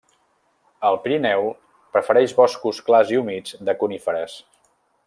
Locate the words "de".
3.71-3.79